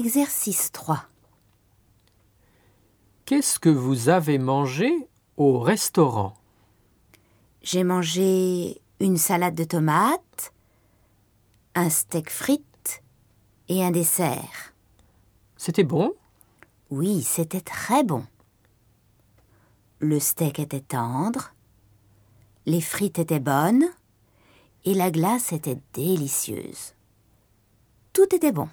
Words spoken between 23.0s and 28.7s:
étaient bonnes et la glace était délicieuse. Tout était bon.